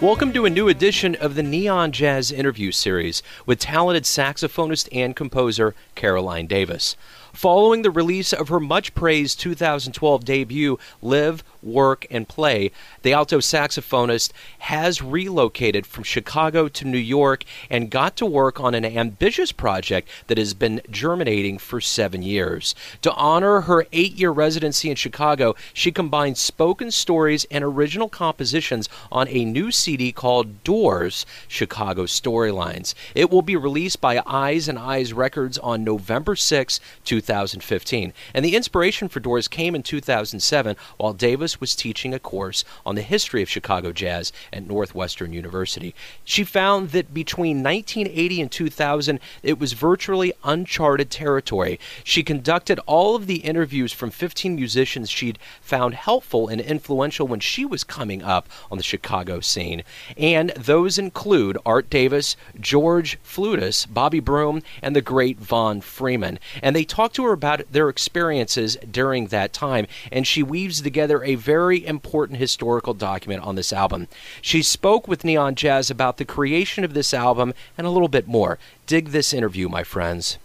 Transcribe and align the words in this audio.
Welcome 0.00 0.32
to 0.34 0.44
a 0.44 0.50
new 0.50 0.68
edition 0.68 1.16
of 1.16 1.34
the 1.34 1.42
Neon 1.42 1.90
Jazz 1.90 2.30
interview 2.30 2.70
series 2.70 3.20
with 3.46 3.58
talented 3.58 4.04
saxophonist 4.04 4.88
and 4.92 5.16
composer 5.16 5.74
Caroline 5.96 6.46
Davis. 6.46 6.94
Following 7.38 7.82
the 7.82 7.90
release 7.92 8.32
of 8.32 8.48
her 8.48 8.58
much 8.58 8.96
praised 8.96 9.38
2012 9.38 10.24
debut, 10.24 10.76
Live, 11.00 11.44
Work, 11.62 12.04
and 12.10 12.26
Play, 12.26 12.72
the 13.02 13.12
alto 13.12 13.38
saxophonist 13.38 14.32
has 14.58 15.00
relocated 15.00 15.86
from 15.86 16.02
Chicago 16.02 16.66
to 16.66 16.84
New 16.84 16.98
York 16.98 17.44
and 17.70 17.92
got 17.92 18.16
to 18.16 18.26
work 18.26 18.58
on 18.58 18.74
an 18.74 18.84
ambitious 18.84 19.52
project 19.52 20.08
that 20.26 20.36
has 20.36 20.52
been 20.52 20.80
germinating 20.90 21.58
for 21.58 21.80
seven 21.80 22.22
years. 22.22 22.74
To 23.02 23.12
honor 23.12 23.60
her 23.60 23.86
eight 23.92 24.14
year 24.14 24.32
residency 24.32 24.90
in 24.90 24.96
Chicago, 24.96 25.54
she 25.72 25.92
combined 25.92 26.38
spoken 26.38 26.90
stories 26.90 27.46
and 27.52 27.62
original 27.62 28.08
compositions 28.08 28.88
on 29.12 29.28
a 29.28 29.44
new 29.44 29.70
CD 29.70 30.10
called 30.10 30.64
Doors 30.64 31.24
Chicago 31.46 32.02
Storylines. 32.06 32.94
It 33.14 33.30
will 33.30 33.42
be 33.42 33.54
released 33.54 34.00
by 34.00 34.20
Ears 34.28 34.66
and 34.66 34.76
Eyes 34.76 35.12
Records 35.12 35.56
on 35.58 35.84
November 35.84 36.34
6, 36.34 36.80
2015. 37.28 38.14
And 38.32 38.44
the 38.44 38.56
inspiration 38.56 39.08
for 39.08 39.20
Doors 39.20 39.48
came 39.48 39.74
in 39.74 39.82
2007 39.82 40.76
while 40.96 41.12
Davis 41.12 41.60
was 41.60 41.76
teaching 41.76 42.14
a 42.14 42.18
course 42.18 42.64
on 42.86 42.94
the 42.94 43.02
history 43.02 43.42
of 43.42 43.50
Chicago 43.50 43.92
jazz 43.92 44.32
at 44.50 44.66
Northwestern 44.66 45.34
University. 45.34 45.94
She 46.24 46.42
found 46.42 46.90
that 46.90 47.12
between 47.12 47.62
1980 47.62 48.40
and 48.40 48.50
2000, 48.50 49.20
it 49.42 49.58
was 49.58 49.74
virtually 49.74 50.32
uncharted 50.42 51.10
territory. 51.10 51.78
She 52.02 52.22
conducted 52.22 52.80
all 52.86 53.14
of 53.14 53.26
the 53.26 53.36
interviews 53.36 53.92
from 53.92 54.10
15 54.10 54.54
musicians 54.54 55.10
she'd 55.10 55.38
found 55.60 55.94
helpful 55.94 56.48
and 56.48 56.62
influential 56.62 57.26
when 57.26 57.40
she 57.40 57.66
was 57.66 57.84
coming 57.84 58.22
up 58.22 58.48
on 58.70 58.78
the 58.78 58.84
Chicago 58.84 59.40
scene. 59.40 59.82
And 60.16 60.50
those 60.50 60.98
include 60.98 61.58
Art 61.66 61.90
Davis, 61.90 62.36
George 62.58 63.18
Fludas, 63.22 63.86
Bobby 63.92 64.20
Broom, 64.20 64.62
and 64.80 64.96
the 64.96 65.02
great 65.02 65.38
Von 65.38 65.82
Freeman. 65.82 66.38
And 66.62 66.74
they 66.74 66.84
talked 66.84 67.07
to 67.14 67.24
her 67.24 67.32
about 67.32 67.72
their 67.72 67.88
experiences 67.88 68.76
during 68.90 69.28
that 69.28 69.52
time, 69.52 69.86
and 70.12 70.26
she 70.26 70.42
weaves 70.42 70.80
together 70.80 71.22
a 71.22 71.34
very 71.34 71.84
important 71.86 72.38
historical 72.38 72.94
document 72.94 73.42
on 73.42 73.54
this 73.54 73.72
album. 73.72 74.08
She 74.40 74.62
spoke 74.62 75.08
with 75.08 75.24
Neon 75.24 75.54
Jazz 75.54 75.90
about 75.90 76.16
the 76.16 76.24
creation 76.24 76.84
of 76.84 76.94
this 76.94 77.12
album 77.12 77.54
and 77.76 77.86
a 77.86 77.90
little 77.90 78.08
bit 78.08 78.26
more. 78.26 78.58
Dig 78.86 79.08
this 79.08 79.32
interview, 79.32 79.68
my 79.68 79.84
friends. 79.84 80.38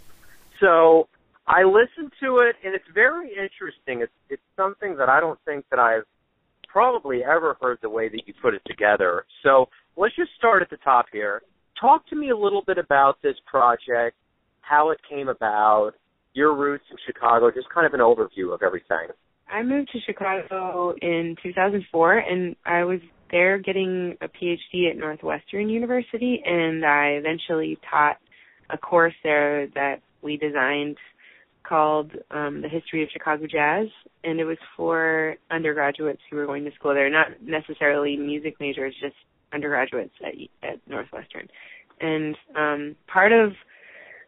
So 0.60 1.08
I 1.48 1.64
listened 1.64 2.14
to 2.22 2.40
it, 2.40 2.56
and 2.64 2.74
it's 2.74 2.88
very 2.94 3.30
interesting. 3.30 4.02
It's 4.02 4.12
it's 4.30 4.42
something 4.56 4.96
that 4.98 5.10
I 5.10 5.20
don't 5.20 5.40
think 5.46 5.66
that 5.70 5.80
I've 5.80 6.06
probably 6.68 7.24
ever 7.24 7.58
heard 7.62 7.80
the 7.82 7.90
way 7.90 8.10
that 8.10 8.28
you 8.28 8.34
put 8.42 8.54
it 8.54 8.62
together. 8.66 9.26
So 9.44 9.70
let's 9.96 10.16
just 10.16 10.32
start 10.38 10.62
at 10.62 10.70
the 10.70 10.78
top 10.78 11.06
here. 11.12 11.42
Talk 11.80 12.08
to 12.08 12.16
me 12.16 12.30
a 12.30 12.38
little 12.38 12.64
bit 12.66 12.78
about 12.78 13.22
this 13.22 13.36
project, 13.46 14.16
how 14.62 14.90
it 14.92 15.00
came 15.08 15.28
about, 15.28 15.92
your 16.34 16.56
roots 16.56 16.86
in 16.92 16.98
Chicago, 17.06 17.52
just 17.52 17.70
kind 17.70 17.86
of 17.86 17.94
an 17.94 18.00
overview 18.00 18.54
of 18.54 18.62
everything. 18.64 19.08
I 19.50 19.62
moved 19.62 19.90
to 19.94 20.00
Chicago 20.06 20.96
in 21.02 21.36
2004 21.44 22.18
and 22.18 22.56
I 22.66 22.84
was 22.86 23.00
there 23.30 23.60
getting 23.60 24.18
a 24.22 24.28
PhD 24.28 24.90
at 24.90 24.98
Northwestern 24.98 25.70
University 25.70 26.42
and 26.46 26.86
I 26.86 27.20
eventually 27.20 27.78
taught 27.90 28.18
a 28.70 28.78
course 28.78 29.14
there 29.24 29.68
that 29.76 30.02
we 30.22 30.38
designed 30.38 30.98
called 31.68 32.12
um, 32.32 32.62
The 32.62 32.70
History 32.70 33.04
of 33.04 33.10
Chicago 33.12 33.46
Jazz 33.48 33.88
and 34.24 34.40
it 34.40 34.46
was 34.46 34.58
for 34.76 35.36
undergraduates 35.52 36.22
who 36.30 36.38
were 36.38 36.46
going 36.46 36.66
to 36.66 36.72
school 36.72 36.94
there, 36.94 37.10
not 37.10 37.28
necessarily 37.42 38.18
music 38.18 38.56
majors, 38.60 38.96
just 39.02 39.16
undergraduates 39.54 40.14
at, 40.26 40.34
at 40.68 40.80
Northwestern. 40.88 41.48
And 42.02 42.36
um, 42.56 42.96
part 43.12 43.32
of 43.32 43.52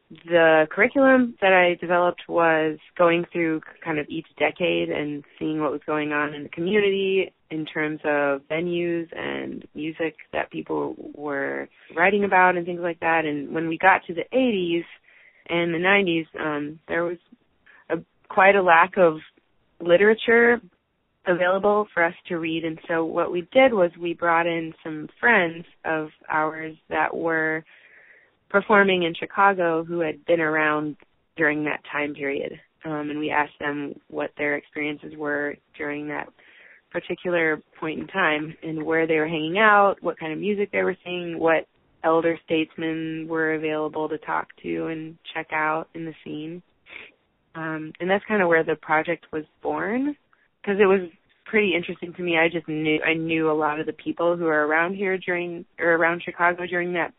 the 0.09 0.67
curriculum 0.69 1.35
that 1.41 1.51
I 1.51 1.79
developed 1.79 2.23
was 2.27 2.77
going 2.97 3.25
through 3.31 3.61
kind 3.83 3.99
of 3.99 4.05
each 4.07 4.27
decade 4.37 4.89
and 4.89 5.23
seeing 5.39 5.61
what 5.61 5.71
was 5.71 5.81
going 5.85 6.11
on 6.11 6.33
in 6.33 6.43
the 6.43 6.49
community 6.49 7.31
in 7.49 7.65
terms 7.65 7.99
of 8.03 8.41
venues 8.49 9.07
and 9.15 9.67
music 9.73 10.15
that 10.31 10.51
people 10.51 10.95
were 11.15 11.67
writing 11.95 12.23
about 12.23 12.55
and 12.55 12.65
things 12.65 12.81
like 12.81 12.99
that. 12.99 13.25
And 13.25 13.53
when 13.53 13.67
we 13.67 13.77
got 13.77 14.01
to 14.05 14.13
the 14.13 14.25
80s 14.33 14.83
and 15.49 15.73
the 15.73 15.79
90s, 15.79 16.39
um, 16.39 16.79
there 16.87 17.03
was 17.03 17.17
a, 17.89 17.97
quite 18.29 18.55
a 18.55 18.63
lack 18.63 18.97
of 18.97 19.17
literature 19.79 20.61
available 21.27 21.87
for 21.93 22.03
us 22.03 22.13
to 22.27 22.37
read. 22.37 22.63
And 22.63 22.79
so 22.87 23.03
what 23.03 23.31
we 23.31 23.47
did 23.51 23.73
was 23.73 23.89
we 23.99 24.13
brought 24.13 24.45
in 24.45 24.73
some 24.83 25.09
friends 25.19 25.65
of 25.83 26.09
ours 26.29 26.75
that 26.89 27.15
were 27.15 27.63
performing 28.49 29.03
in 29.03 29.13
Chicago 29.15 29.83
who 29.83 29.99
had 29.99 30.25
been 30.25 30.39
around 30.39 30.95
during 31.35 31.65
that 31.65 31.81
time 31.91 32.13
period. 32.13 32.53
Um, 32.85 33.09
and 33.09 33.19
we 33.19 33.31
asked 33.31 33.59
them 33.59 33.99
what 34.09 34.31
their 34.37 34.55
experiences 34.55 35.13
were 35.17 35.55
during 35.77 36.07
that 36.07 36.27
particular 36.91 37.61
point 37.79 37.99
in 37.99 38.07
time 38.07 38.55
and 38.63 38.83
where 38.83 39.07
they 39.07 39.17
were 39.17 39.27
hanging 39.27 39.57
out, 39.57 39.95
what 40.01 40.19
kind 40.19 40.31
of 40.31 40.39
music 40.39 40.71
they 40.71 40.83
were 40.83 40.95
seeing, 41.03 41.39
what 41.39 41.67
elder 42.03 42.39
statesmen 42.45 43.25
were 43.27 43.55
available 43.55 44.07
to 44.07 44.17
talk 44.19 44.47
to 44.61 44.87
and 44.87 45.17
check 45.33 45.47
out 45.51 45.89
in 45.95 46.05
the 46.05 46.13
scene. 46.23 46.61
Um, 47.55 47.91
and 47.99 48.09
that's 48.09 48.23
kind 48.27 48.41
of 48.41 48.47
where 48.47 48.63
the 48.63 48.75
project 48.75 49.25
was 49.33 49.43
born 49.63 50.15
because 50.61 50.79
it 50.79 50.85
was 50.85 51.09
pretty 51.45 51.73
interesting 51.75 52.13
to 52.13 52.21
me. 52.21 52.37
I 52.37 52.49
just 52.49 52.67
knew 52.67 52.99
I 53.05 53.13
knew 53.13 53.49
a 53.49 53.53
lot 53.53 53.79
of 53.79 53.85
the 53.85 53.93
people 53.93 54.35
who 54.37 54.45
were 54.45 54.67
around 54.67 54.95
here 54.95 55.17
during 55.17 55.65
or 55.79 55.95
around 55.95 56.21
Chicago 56.23 56.65
during 56.67 56.93
that 56.93 57.13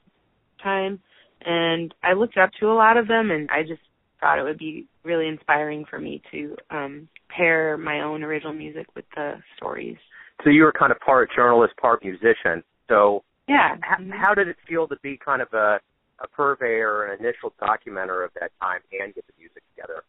time 0.63 1.01
and 1.47 1.95
I 2.03 2.13
looked 2.13 2.37
up 2.37 2.51
to 2.61 2.67
a 2.67 2.75
lot 2.75 2.97
of 2.97 3.09
them, 3.09 3.31
and 3.31 3.49
I 3.51 3.63
just 3.63 3.81
thought 4.21 4.39
it 4.39 4.43
would 4.43 4.59
be 4.59 4.87
really 5.05 5.29
inspiring 5.29 5.85
for 5.89 5.99
me 5.99 6.21
to 6.33 6.57
um, 6.71 7.09
pair 7.29 7.77
my 7.77 8.01
own 8.01 8.23
original 8.23 8.53
music 8.53 8.87
with 8.95 9.05
the 9.15 9.35
stories. 9.57 9.97
So 10.43 10.51
you 10.51 10.65
were 10.65 10.73
kind 10.73 10.93
of 10.93 10.99
part 11.01 11.31
journalist, 11.35 11.75
part 11.77 12.05
musician. 12.05 12.63
So 12.89 13.23
yeah, 13.49 13.77
h- 13.77 14.11
how 14.13 14.35
did 14.35 14.49
it 14.49 14.57
feel 14.69 14.89
to 14.89 14.97
be 15.03 15.17
kind 15.17 15.41
of 15.41 15.49
a 15.53 15.81
a 16.19 16.27
purveyor, 16.29 17.05
an 17.05 17.21
initial 17.21 17.53
documenter 17.61 18.25
of 18.25 18.31
that 18.41 18.51
time, 18.61 18.81
and 18.99 19.15
get 19.15 19.27
the 19.27 19.35
music 19.39 19.63
together? 19.75 20.03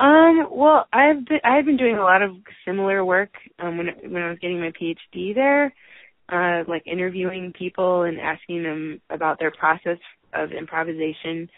Um, 0.00 0.46
well, 0.52 0.86
I've 0.92 1.26
been 1.26 1.40
I've 1.44 1.64
been 1.64 1.76
doing 1.76 1.96
a 1.96 2.02
lot 2.02 2.22
of 2.22 2.36
similar 2.64 3.04
work 3.04 3.34
um, 3.58 3.76
when 3.76 3.88
when 4.10 4.22
I 4.22 4.30
was 4.30 4.38
getting 4.38 4.60
my 4.60 4.70
PhD 4.70 5.34
there 5.34 5.74
uh, 6.32 6.64
like 6.68 6.86
interviewing 6.86 7.52
people 7.58 8.02
and 8.02 8.18
asking 8.20 8.62
them 8.62 9.00
about 9.10 9.38
their 9.38 9.50
process 9.50 9.98
of 10.34 10.52
improvisation. 10.52 11.48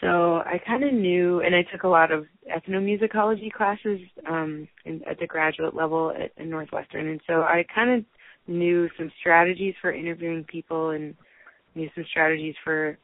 So 0.00 0.36
I 0.36 0.60
kind 0.66 0.84
of 0.84 0.92
knew, 0.92 1.40
and 1.40 1.54
I 1.54 1.62
took 1.72 1.84
a 1.84 1.88
lot 1.88 2.12
of 2.12 2.26
ethnomusicology 2.54 3.50
classes 3.50 4.00
um, 4.28 4.68
in, 4.84 5.00
at 5.08 5.18
the 5.18 5.26
graduate 5.26 5.74
level 5.74 6.12
at, 6.14 6.32
at 6.38 6.46
Northwestern, 6.46 7.08
and 7.08 7.20
so 7.26 7.40
I 7.40 7.64
kind 7.74 7.90
of 7.90 8.04
knew 8.46 8.88
some 8.98 9.10
strategies 9.20 9.74
for 9.80 9.92
interviewing 9.92 10.44
people 10.44 10.90
and 10.90 11.14
knew 11.74 11.88
some 11.94 12.04
strategies 12.10 12.54
for 12.62 12.98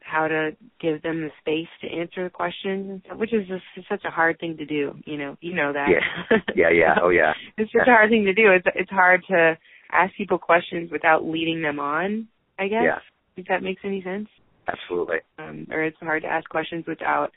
how 0.00 0.28
to 0.28 0.50
give 0.80 1.02
them 1.02 1.20
the 1.20 1.30
space 1.40 1.68
to 1.80 1.88
answer 1.88 2.24
the 2.24 2.30
questions, 2.30 3.02
which 3.16 3.32
is 3.32 3.46
just 3.48 3.88
such 3.88 4.04
a 4.04 4.10
hard 4.10 4.38
thing 4.38 4.56
to 4.56 4.64
do. 4.64 4.94
You 5.04 5.18
know, 5.18 5.36
you 5.40 5.54
know 5.54 5.72
that. 5.72 5.88
Yeah, 5.90 6.38
yeah, 6.54 6.70
yeah. 6.70 6.94
Oh, 7.02 7.08
yeah. 7.08 7.32
it's 7.58 7.72
such 7.72 7.88
a 7.88 7.90
hard 7.90 8.10
thing 8.10 8.24
to 8.24 8.34
do. 8.34 8.52
It's 8.52 8.66
it's 8.74 8.90
hard 8.90 9.22
to 9.28 9.58
ask 9.92 10.14
people 10.16 10.38
questions 10.38 10.90
without 10.90 11.24
leading 11.24 11.62
them 11.62 11.78
on, 11.78 12.28
I 12.58 12.68
guess. 12.68 12.82
Yeah. 12.84 12.98
If 13.36 13.46
that 13.48 13.62
makes 13.62 13.82
any 13.84 14.02
sense. 14.02 14.28
Absolutely. 14.68 15.18
Um, 15.38 15.66
or 15.70 15.84
it's 15.84 15.96
hard 16.00 16.22
to 16.22 16.28
ask 16.28 16.48
questions 16.48 16.84
without 16.86 17.30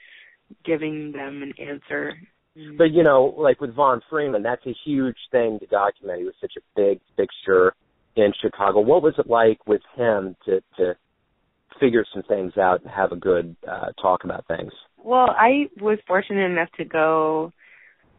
giving 0.65 1.11
them 1.11 1.43
an 1.43 1.53
answer. 1.59 2.13
But 2.77 2.91
you 2.91 3.03
know, 3.03 3.35
like 3.37 3.61
with 3.61 3.75
Von 3.75 4.01
Freeman, 4.09 4.43
that's 4.43 4.65
a 4.65 4.75
huge 4.85 5.17
thing 5.31 5.59
to 5.59 5.67
document. 5.67 6.19
He 6.19 6.25
was 6.25 6.33
such 6.41 6.53
a 6.57 6.61
big 6.75 6.99
fixture 7.15 7.73
in 8.15 8.33
Chicago. 8.41 8.81
What 8.81 9.03
was 9.03 9.13
it 9.17 9.27
like 9.27 9.65
with 9.67 9.81
him 9.95 10.35
to 10.45 10.61
to 10.77 10.95
figure 11.79 12.05
some 12.13 12.23
things 12.23 12.57
out 12.57 12.81
and 12.81 12.91
have 12.91 13.11
a 13.11 13.15
good 13.15 13.55
uh, 13.69 13.91
talk 14.01 14.23
about 14.23 14.47
things? 14.47 14.71
Well, 14.97 15.29
I 15.29 15.69
was 15.79 15.99
fortunate 16.07 16.49
enough 16.51 16.69
to 16.77 16.85
go 16.85 17.53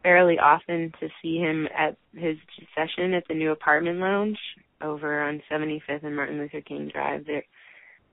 fairly 0.03 0.37
often 0.39 0.91
to 0.99 1.07
see 1.21 1.37
him 1.37 1.67
at 1.77 1.95
his 2.13 2.37
session 2.75 3.13
at 3.13 3.27
the 3.27 3.33
new 3.33 3.51
apartment 3.51 3.99
lounge 3.99 4.37
over 4.81 5.21
on 5.21 5.41
75th 5.51 6.03
and 6.03 6.15
Martin 6.15 6.37
Luther 6.37 6.61
King 6.61 6.89
Drive 6.91 7.25
there 7.25 7.43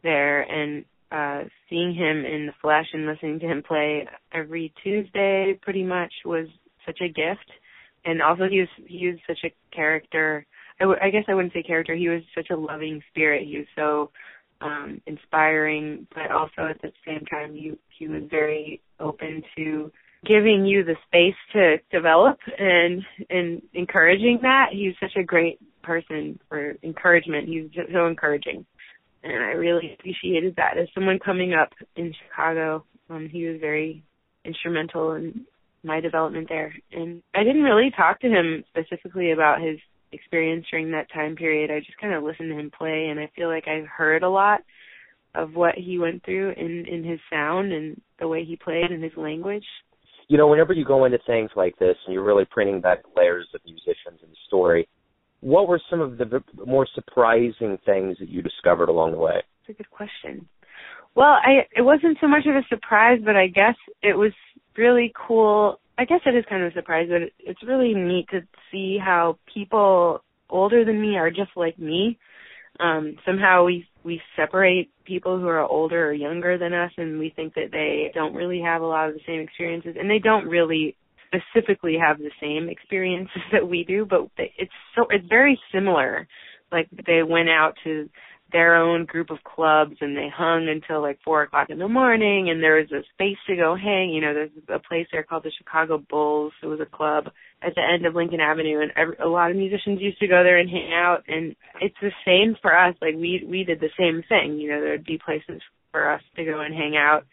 there. 0.03 0.43
And 0.43 0.85
uh 1.11 1.49
seeing 1.71 1.95
him 1.95 2.25
in 2.25 2.47
the 2.47 2.53
flesh 2.61 2.87
and 2.93 3.07
listening 3.07 3.41
to 3.41 3.47
him 3.47 3.63
play 3.67 4.07
every 4.33 4.73
Tuesday 4.83 5.59
pretty 5.63 5.83
much 5.83 6.13
was 6.25 6.47
such 6.85 7.01
a 7.01 7.09
gift. 7.09 7.51
And 8.05 8.23
also 8.23 8.45
he 8.49 8.61
was 8.61 8.69
he 8.87 9.09
was 9.09 9.17
such 9.27 9.45
a 9.45 9.75
character 9.75 10.47
I, 10.81 10.85
w- 10.85 11.01
I 11.03 11.11
guess 11.11 11.25
I 11.29 11.35
wouldn't 11.35 11.55
say 11.55 11.63
character 11.63 11.95
he 11.95 12.09
was 12.09 12.23
such 12.35 12.51
a 12.51 12.57
loving 12.57 13.03
spirit. 13.11 13.47
He 13.47 13.59
was 13.59 13.67
so 13.75 14.11
um 14.61 15.01
inspiring 15.07 16.07
but 16.15 16.31
also 16.31 16.69
at 16.69 16.81
the 16.83 16.93
same 17.07 17.25
time 17.27 17.55
he 17.55 17.73
he 17.99 18.09
was 18.09 18.23
very 18.31 18.83
open 19.01 19.43
to 19.57 19.91
giving 20.29 20.67
you 20.67 20.85
the 20.85 20.95
space 21.07 21.35
to 21.55 21.79
develop 21.91 22.39
and 22.59 23.03
and 23.31 23.63
encouraging 23.73 24.41
that. 24.43 24.67
He's 24.73 24.95
such 25.01 25.17
a 25.17 25.25
great 25.25 25.59
person 25.83 26.39
for 26.49 26.75
encouragement. 26.83 27.49
He's 27.49 27.71
just 27.71 27.91
so 27.93 28.07
encouraging, 28.07 28.67
and 29.25 29.43
I 29.43 29.53
really 29.53 29.97
appreciated 29.99 30.57
that. 30.57 30.77
As 30.79 30.89
someone 30.95 31.19
coming 31.19 31.55
up 31.55 31.71
in 31.97 32.15
Chicago, 32.29 32.85
um, 33.09 33.29
he 33.33 33.47
was 33.47 33.59
very 33.59 34.05
instrumental 34.45 35.13
in 35.13 35.47
my 35.83 36.01
development 36.01 36.49
there. 36.49 36.75
And 36.93 37.23
I 37.35 37.45
didn't 37.45 37.63
really 37.63 37.91
talk 37.97 38.21
to 38.21 38.29
him 38.29 38.65
specifically 38.69 39.33
about 39.33 39.63
his 39.63 39.79
experience 40.13 40.67
during 40.71 40.91
that 40.93 41.11
time 41.13 41.37
period. 41.37 41.71
I 41.71 41.81
just 41.81 41.99
kind 42.01 42.15
of 42.15 42.23
listened 42.23 42.51
to 42.51 42.59
him 42.59 42.71
play, 42.77 43.09
and 43.11 43.19
I 43.19 43.31
feel 43.35 43.49
like 43.49 43.65
I 43.67 43.81
heard 43.81 44.23
a 44.23 44.31
lot 44.31 44.61
of 45.35 45.55
what 45.55 45.75
he 45.77 45.99
went 45.99 46.25
through 46.25 46.53
in 46.57 46.87
in 46.87 47.05
his 47.05 47.21
sound 47.31 47.73
and 47.73 48.01
the 48.19 48.29
way 48.29 48.45
he 48.45 48.57
played 48.57 48.91
and 48.91 49.03
his 49.03 49.17
language. 49.17 49.65
You 50.29 50.37
know, 50.37 50.47
whenever 50.47 50.73
you 50.73 50.85
go 50.85 51.05
into 51.05 51.19
things 51.27 51.51
like 51.57 51.79
this 51.79 51.97
and 52.07 52.15
you're 52.15 52.25
really 52.25 52.45
printing 52.51 52.81
back 52.81 52.99
layers 53.17 53.49
of 53.55 53.61
musicians 53.65 54.21
and 54.23 54.31
story, 54.47 54.89
what 55.41 55.69
were 55.69 55.81
some 55.89 56.01
of 56.01 56.19
the 56.19 56.43
more 56.67 56.87
surprising 56.95 57.79
things 57.87 58.17
that 58.19 58.29
you 58.29 58.43
discovered 58.43 58.89
along 58.89 59.13
the 59.13 59.19
way? 59.19 59.43
That's 59.67 59.79
a 59.79 59.83
good 59.83 59.91
question. 59.91 60.49
Well, 61.15 61.37
I 61.45 61.67
it 61.75 61.83
wasn't 61.83 62.19
so 62.21 62.29
much 62.29 62.45
of 62.47 62.55
a 62.55 62.63
surprise, 62.69 63.21
but 63.25 63.37
I 63.37 63.49
guess 63.49 63.75
it 64.03 64.17
was 64.17 64.33
really 64.77 65.13
cool. 65.27 65.81
I 65.97 66.05
guess 66.05 66.21
it 66.27 66.37
is 66.37 66.45
kind 66.49 66.63
of 66.63 66.73
a 66.73 66.75
surprise, 66.75 67.09
but 67.11 67.23
it's 67.41 67.63
really 67.67 67.95
neat 67.95 68.27
to 68.31 68.41
see 68.71 68.99
how 69.03 69.39
people 69.53 70.23
older 70.51 70.85
than 70.85 71.01
me 71.01 71.17
are 71.17 71.31
just 71.31 71.51
like 71.57 71.79
me. 71.79 72.19
Um, 72.81 73.17
somehow 73.27 73.65
we 73.65 73.87
we 74.05 74.21
separate 74.37 74.91
people 75.05 75.39
who 75.39 75.49
are 75.49 75.61
older 75.61 76.09
or 76.09 76.13
younger 76.13 76.59
than 76.59 76.73
us, 76.73 76.93
and 76.97 77.19
we 77.19 77.33
think 77.35 77.55
that 77.55 77.71
they 77.73 78.11
don't 78.15 78.35
really 78.35 78.61
have 78.61 78.83
a 78.83 78.87
lot 78.87 79.09
of 79.09 79.15
the 79.15 79.21
same 79.27 79.41
experiences, 79.41 79.97
and 79.99 80.09
they 80.09 80.21
don't 80.21 80.47
really 80.47 80.97
specifically 81.27 81.97
have 82.01 82.19
the 82.19 82.31
same 82.41 82.69
experiences 82.69 83.43
that 83.53 83.69
we 83.69 83.85
do, 83.85 84.07
but 84.09 84.29
it's 84.37 84.73
so 84.95 85.07
it's 85.11 85.27
very 85.29 85.59
similar. 85.73 86.27
Like 86.71 86.89
they 87.07 87.23
went 87.23 87.49
out 87.49 87.75
to 87.85 88.09
their 88.51 88.77
own 88.77 89.05
group 89.05 89.31
of 89.31 89.45
clubs 89.45 89.97
and 90.01 90.17
they 90.17 90.29
hung 90.35 90.69
until 90.69 91.03
like 91.03 91.19
four 91.25 91.43
o'clock 91.43 91.69
in 91.71 91.79
the 91.79 91.89
morning 91.89 92.49
and 92.49 92.63
there 92.63 92.77
was 92.77 92.91
a 92.93 93.03
space 93.13 93.37
to 93.47 93.57
go 93.57 93.77
hang. 93.77 94.11
You 94.11 94.23
know 94.23 94.35
there's 94.35 94.51
a 94.69 94.79
place 94.79 95.07
there 95.13 95.23
called 95.23 95.45
the 95.45 95.53
chicago 95.57 95.99
bulls. 95.99 96.53
It 96.63 96.67
was 96.67 96.81
a 96.81 96.87
club 96.87 97.27
at 97.63 97.75
the 97.75 97.83
end 97.83 98.07
of 98.07 98.15
lincoln 98.15 98.41
avenue 98.41 98.81
and 98.81 98.93
every, 98.97 99.17
a 99.17 99.29
lot 99.29 99.51
of 99.51 99.57
musicians 99.57 100.01
used 100.01 100.21
to 100.21 100.29
go 100.29 100.43
there 100.43 100.59
and 100.59 100.71
hang 100.71 100.93
out 100.95 101.25
and 101.29 101.55
it's 101.81 101.97
the 102.01 102.13
same 102.25 102.57
for 102.63 102.77
us. 102.77 102.95
Like 103.03 103.15
we 103.15 103.45
we 103.47 103.65
did 103.65 103.81
the 103.81 103.91
same 103.99 104.23
thing. 104.29 104.59
You 104.59 104.71
know 104.71 104.81
there'd 104.81 105.05
be 105.05 105.19
places 105.19 105.61
for 105.93 106.11
us 106.11 106.23
to 106.37 106.45
go 106.45 106.61
and 106.61 106.75
hang 106.75 106.97
out 106.97 107.25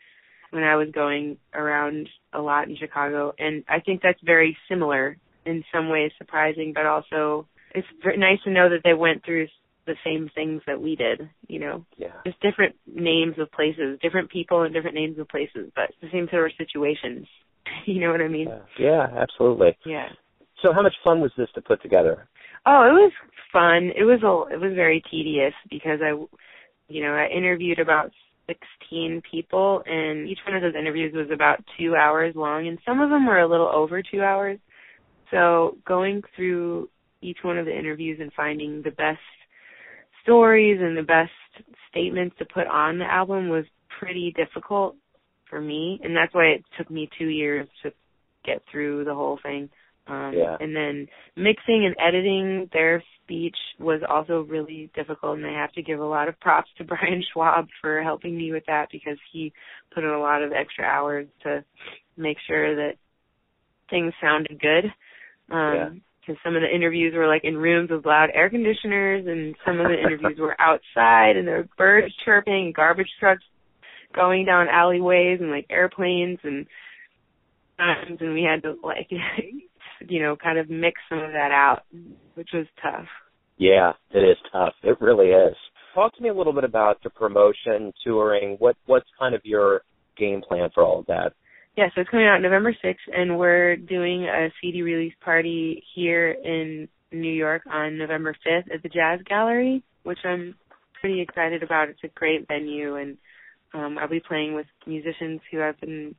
when 0.52 0.64
i 0.64 0.76
was 0.76 0.88
going 0.94 1.38
around 1.54 2.08
a 2.32 2.40
lot 2.40 2.70
in 2.70 2.78
chicago 2.78 3.34
and 3.38 3.64
i 3.68 3.80
think 3.80 4.02
that's 4.02 4.20
very 4.24 4.56
similar 4.70 5.18
in 5.46 5.64
some 5.74 5.90
ways 5.90 6.12
surprising 6.18 6.72
but 6.74 6.86
also 6.86 7.46
it's 7.74 7.88
nice 8.18 8.40
to 8.46 8.52
know 8.52 8.70
that 8.70 8.82
they 8.84 8.94
went 8.94 9.24
through 9.26 9.48
the 9.86 9.96
same 10.04 10.30
things 10.34 10.62
that 10.68 10.82
we 10.82 10.96
did, 10.96 11.30
you 11.48 11.60
know. 11.60 11.86
Yeah. 11.98 12.14
Just 12.26 12.42
different 12.42 12.76
names 12.86 13.36
of 13.40 13.52
places, 13.52 14.00
different 14.02 14.30
people 14.32 14.64
and 14.64 14.74
different 14.74 14.96
names 14.96 15.20
of 15.20 15.28
places, 15.30 15.72
but 15.76 15.92
the 16.02 16.10
same 16.12 16.28
sort 16.32 16.46
of 16.46 16.58
situations. 16.58 17.28
you 17.86 18.00
know 18.00 18.12
what 18.12 18.22
I 18.22 18.28
mean? 18.28 18.48
Yeah. 18.80 19.08
yeah, 19.12 19.22
absolutely. 19.22 19.78
Yeah. 19.86 20.08
So 20.62 20.74
how 20.74 20.82
much 20.82 20.96
fun 21.04 21.22
was 21.22 21.32
this 21.38 21.50
to 21.56 21.62
put 21.62 21.82
together? 21.82 22.28
Oh, 22.66 22.84
it 22.84 22.94
was 22.94 23.12
fun. 23.54 23.92
It 23.96 24.04
was 24.04 24.22
a 24.24 24.54
it 24.54 24.60
was 24.60 24.74
very 24.76 25.04
tedious 25.12 25.54
because 25.70 26.00
I 26.02 26.12
you 26.88 27.04
know, 27.04 27.14
I 27.14 27.28
interviewed 27.36 27.80
about 27.80 28.12
16 28.48 29.24
people 29.30 29.82
and 29.86 30.30
each 30.30 30.40
one 30.48 30.56
of 30.56 30.62
those 30.62 30.80
interviews 30.80 31.14
was 31.16 31.30
about 31.34 31.64
2 31.80 31.96
hours 31.96 32.36
long 32.36 32.68
and 32.68 32.78
some 32.86 33.02
of 33.02 33.10
them 33.10 33.26
were 33.26 33.40
a 33.40 33.48
little 33.48 33.68
over 33.68 34.02
2 34.02 34.22
hours. 34.22 34.60
So 35.32 35.78
going 35.86 36.22
through 36.36 36.90
each 37.22 37.40
one 37.44 37.58
of 37.58 37.66
the 37.66 37.78
interviews 37.78 38.20
and 38.22 38.32
finding 38.34 38.82
the 38.84 38.92
best 38.92 39.20
stories 40.26 40.80
and 40.82 40.98
the 40.98 41.04
best 41.04 41.32
statements 41.90 42.36
to 42.40 42.46
put 42.46 42.68
on 42.68 42.98
the 42.98 43.06
album 43.06 43.48
was 43.50 43.66
pretty 44.00 44.34
difficult 44.36 44.96
for 45.50 45.62
me 45.62 46.00
and 46.04 46.16
that's 46.16 46.34
why 46.34 46.46
it 46.46 46.66
took 46.78 46.90
me 46.90 47.08
two 47.18 47.28
years 47.28 47.68
to 47.84 47.92
get 48.44 48.62
through 48.72 49.06
the 49.06 49.14
whole 49.14 49.40
thing. 49.42 49.70
Um 50.08 50.34
yeah. 50.36 50.58
and 50.60 50.76
then 50.76 51.08
mixing 51.36 51.86
and 51.86 51.96
editing 52.00 52.70
their 52.74 53.04
speech 53.24 53.56
was 53.80 54.02
also 54.08 54.42
really 54.42 54.90
difficult 54.96 55.38
and 55.38 55.48
I 55.48 55.54
have 55.54 55.72
to 55.74 55.84
give 55.84 56.00
a 56.00 56.06
lot 56.06 56.28
of 56.28 56.40
props 56.40 56.70
to 56.78 56.84
Brian 56.86 57.24
Schwab 57.32 57.68
for 57.80 58.02
helping 58.02 58.36
me 58.36 58.52
with 58.52 58.64
that 58.68 58.88
because 58.92 59.18
he 59.32 59.54
put 59.94 60.04
in 60.04 60.10
a 60.10 60.20
lot 60.20 60.44
of 60.44 60.52
extra 60.52 60.86
hours 60.86 61.28
to 61.44 61.64
make 62.18 62.38
sure 62.48 62.76
that 62.76 62.96
things 63.90 64.14
sounded 64.20 64.60
good. 64.60 64.86
Um 65.52 66.02
because 66.26 66.40
some 66.44 66.56
of 66.56 66.62
the 66.62 66.74
interviews 66.74 67.14
were 67.16 67.28
like 67.28 67.44
in 67.44 67.58
rooms 67.58 67.90
with 67.92 68.06
loud 68.06 68.30
air 68.34 68.50
conditioners, 68.50 69.26
and 69.28 69.56
some 69.66 69.80
of 69.80 69.88
the 69.88 70.00
interviews 70.00 70.38
were 70.40 70.56
outside, 70.60 71.38
and 71.38 71.48
there 71.48 71.58
were 71.58 71.70
birds 71.78 72.14
chirping, 72.24 72.74
garbage 72.76 73.10
trucks 73.20 73.44
going 74.14 74.46
down 74.46 74.68
alleyways, 74.70 75.40
and 75.42 75.52
like 75.52 75.66
airplanes, 75.70 76.40
and 76.44 76.66
times, 77.78 78.18
and 78.20 78.34
we 78.34 78.44
had 78.44 78.64
to 78.64 78.76
like, 78.84 79.10
you 80.08 80.22
know, 80.22 80.36
kind 80.36 80.58
of 80.58 80.70
mix 80.70 81.00
some 81.10 81.20
of 81.20 81.32
that 81.32 81.52
out, 81.52 81.84
which 82.36 82.50
was 82.54 82.66
tough. 82.82 83.08
Yeah, 83.58 83.94
it 84.12 84.20
is 84.20 84.38
tough. 84.52 84.74
It 84.84 85.00
really 85.00 85.28
is. 85.28 85.56
Talk 85.94 86.16
to 86.16 86.24
me 86.24 86.30
a 86.30 86.34
little 86.34 86.54
bit 86.54 86.66
about 86.66 87.02
the 87.04 87.10
promotion, 87.10 87.94
touring. 88.04 88.58
What 88.60 88.76
what's 88.86 89.08
kind 89.18 89.34
of 89.34 89.42
your 89.44 89.82
game 90.18 90.42
plan 90.42 90.70
for 90.74 90.84
all 90.84 91.00
of 91.00 91.06
that? 91.06 91.34
Yeah, 91.78 91.90
so 91.94 92.02
it's 92.02 92.10
coming 92.10 92.26
out 92.26 92.42
November 92.42 92.74
6th, 92.74 92.96
and 93.14 93.38
we're 93.38 93.76
doing 93.76 94.24
a 94.24 94.48
CD 94.62 94.82
release 94.82 95.14
party 95.20 95.84
here 95.94 96.32
in 96.32 96.88
New 97.12 97.34
York 97.34 97.64
on 97.70 97.98
November 97.98 98.34
5th 98.48 98.74
at 98.74 98.82
the 98.82 98.88
Jazz 98.88 99.20
Gallery, 99.28 99.84
which 100.04 100.20
I'm 100.24 100.56
pretty 101.02 101.20
excited 101.20 101.64
about. 101.64 101.90
It's 101.90 102.00
a 102.06 102.08
great 102.08 102.48
venue, 102.48 102.96
and 102.96 103.18
um, 103.74 103.98
I'll 104.00 104.08
be 104.08 104.22
playing 104.26 104.54
with 104.54 104.68
musicians 104.88 105.42
who 105.52 105.62
I've 105.62 105.80
been 105.82 106.16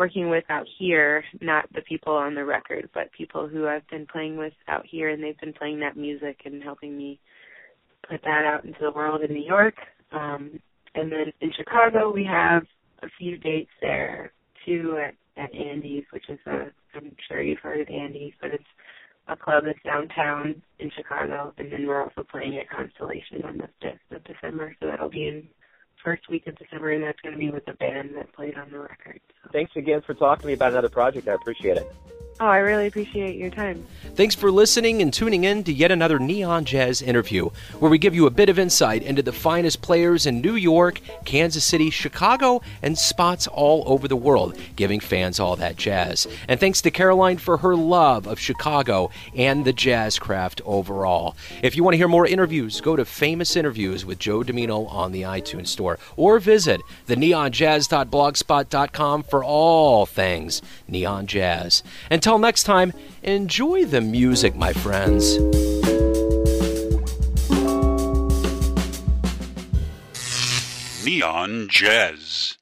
working 0.00 0.30
with 0.30 0.42
out 0.48 0.66
here, 0.80 1.22
not 1.40 1.72
the 1.72 1.82
people 1.82 2.14
on 2.14 2.34
the 2.34 2.44
record, 2.44 2.88
but 2.92 3.12
people 3.16 3.46
who 3.46 3.68
I've 3.68 3.86
been 3.86 4.06
playing 4.06 4.36
with 4.36 4.52
out 4.66 4.84
here, 4.84 5.10
and 5.10 5.22
they've 5.22 5.38
been 5.38 5.52
playing 5.52 5.78
that 5.78 5.96
music 5.96 6.40
and 6.44 6.60
helping 6.60 6.98
me 6.98 7.20
put 8.10 8.20
that 8.22 8.44
out 8.44 8.64
into 8.64 8.80
the 8.80 8.90
world 8.90 9.22
in 9.22 9.32
New 9.32 9.46
York. 9.46 9.74
Um, 10.10 10.58
and 10.96 11.12
then 11.12 11.32
in 11.40 11.52
Chicago, 11.56 12.10
we 12.12 12.24
have 12.24 12.64
a 13.04 13.06
few 13.16 13.38
dates 13.38 13.70
there 13.80 14.32
too 14.68 14.98
at, 14.98 15.14
at 15.42 15.54
Andy's, 15.54 16.04
which 16.10 16.28
is 16.28 16.38
a 16.46 16.66
I'm 16.94 17.16
sure 17.28 17.42
you've 17.42 17.60
heard 17.60 17.80
of 17.80 17.88
Andy's, 17.88 18.34
but 18.40 18.50
it's 18.52 18.64
a 19.28 19.36
club 19.36 19.64
that's 19.66 19.78
downtown 19.84 20.62
in 20.78 20.90
Chicago, 20.96 21.52
and 21.58 21.70
then 21.70 21.86
we're 21.86 22.02
also 22.02 22.24
playing 22.30 22.58
at 22.58 22.68
Constellation 22.68 23.42
on 23.44 23.58
the 23.58 23.68
fifth 23.80 24.16
of 24.16 24.24
December, 24.24 24.74
so 24.80 24.86
that'll 24.86 25.10
be 25.10 25.28
in 25.28 25.48
first 26.02 26.28
week 26.30 26.46
of 26.46 26.56
December, 26.56 26.92
and 26.92 27.04
that's 27.04 27.20
going 27.20 27.34
to 27.34 27.38
be 27.38 27.50
with 27.50 27.64
the 27.66 27.74
band 27.74 28.10
that 28.16 28.32
played 28.32 28.56
on 28.56 28.70
the 28.70 28.78
record. 28.78 29.20
So. 29.42 29.50
Thanks 29.52 29.72
again 29.76 30.00
for 30.00 30.14
talking 30.14 30.42
to 30.42 30.46
me 30.46 30.52
about 30.54 30.72
another 30.72 30.88
project. 30.88 31.28
I 31.28 31.34
appreciate 31.34 31.76
it. 31.76 31.92
Oh, 32.40 32.46
I 32.46 32.58
really 32.58 32.86
appreciate 32.86 33.34
your 33.36 33.50
time. 33.50 33.84
Thanks 34.14 34.36
for 34.36 34.52
listening 34.52 35.02
and 35.02 35.12
tuning 35.12 35.42
in 35.42 35.64
to 35.64 35.72
yet 35.72 35.90
another 35.90 36.20
Neon 36.20 36.64
Jazz 36.64 37.02
interview, 37.02 37.50
where 37.80 37.90
we 37.90 37.98
give 37.98 38.14
you 38.14 38.26
a 38.26 38.30
bit 38.30 38.48
of 38.48 38.60
insight 38.60 39.02
into 39.02 39.22
the 39.22 39.32
finest 39.32 39.82
players 39.82 40.24
in 40.24 40.40
New 40.40 40.54
York, 40.54 41.00
Kansas 41.24 41.64
City, 41.64 41.90
Chicago, 41.90 42.62
and 42.80 42.96
spots 42.96 43.48
all 43.48 43.82
over 43.86 44.06
the 44.06 44.14
world, 44.14 44.56
giving 44.76 45.00
fans 45.00 45.40
all 45.40 45.56
that 45.56 45.74
jazz. 45.76 46.28
And 46.46 46.60
thanks 46.60 46.80
to 46.82 46.92
Caroline 46.92 47.38
for 47.38 47.56
her 47.58 47.74
love 47.74 48.28
of 48.28 48.38
Chicago 48.38 49.10
and 49.34 49.64
the 49.64 49.72
jazz 49.72 50.20
craft 50.20 50.60
overall. 50.64 51.34
If 51.62 51.74
you 51.76 51.82
want 51.82 51.94
to 51.94 51.98
hear 51.98 52.06
more 52.06 52.24
interviews, 52.26 52.80
go 52.80 52.94
to 52.94 53.04
Famous 53.04 53.56
Interviews 53.56 54.06
with 54.06 54.20
Joe 54.20 54.44
Dimino 54.44 54.88
on 54.92 55.10
the 55.10 55.22
iTunes 55.22 55.66
Store, 55.68 55.98
or 56.16 56.38
visit 56.38 56.80
the 57.06 57.16
neonjazz.blogspot.com 57.16 59.22
for 59.24 59.42
all 59.42 60.06
things 60.06 60.62
neon 60.86 61.26
jazz. 61.26 61.82
And 62.10 62.22
until 62.28 62.38
next 62.38 62.64
time, 62.64 62.92
enjoy 63.22 63.86
the 63.86 64.02
music, 64.02 64.54
my 64.54 64.70
friends. 64.74 65.38
Neon 71.06 71.68
Jazz. 71.70 72.54